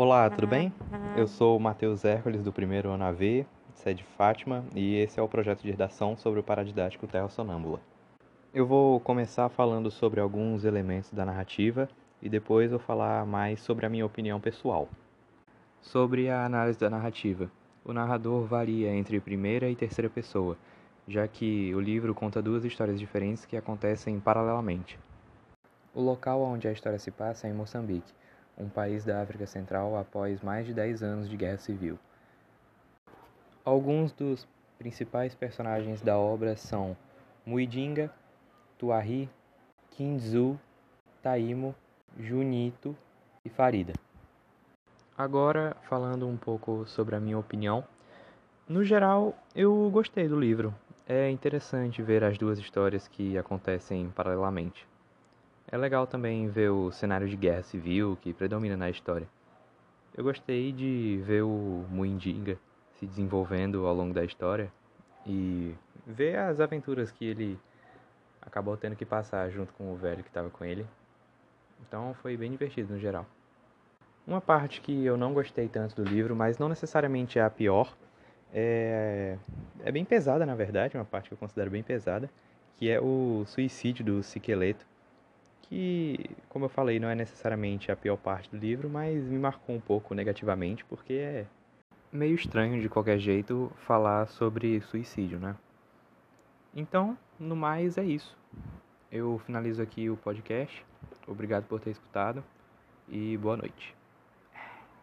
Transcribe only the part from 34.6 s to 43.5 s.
principais personagens da obra são Muidinga, Tuari, Kinzu, Taimo, Junito e